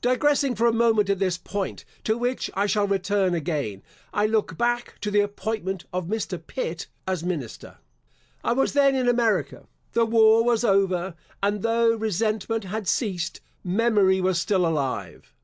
Digressing 0.00 0.54
for 0.54 0.66
a 0.66 0.72
moment 0.72 1.10
at 1.10 1.18
this 1.18 1.36
point, 1.36 1.84
to 2.02 2.16
which 2.16 2.50
I 2.54 2.64
shall 2.64 2.86
return 2.86 3.34
again, 3.34 3.82
I 4.10 4.24
look 4.26 4.56
back 4.56 4.98
to 5.02 5.10
the 5.10 5.20
appointment 5.20 5.84
of 5.92 6.06
Mr. 6.06 6.38
Pitt, 6.42 6.86
as 7.06 7.22
minister. 7.22 7.76
I 8.42 8.52
was 8.54 8.72
then 8.72 8.94
in 8.94 9.06
America. 9.06 9.66
The 9.92 10.06
war 10.06 10.42
was 10.42 10.64
over; 10.64 11.14
and 11.42 11.60
though 11.60 11.92
resentment 11.94 12.64
had 12.64 12.88
ceased, 12.88 13.42
memory 13.62 14.18
was 14.18 14.40
still 14.40 14.66
alive. 14.66 15.34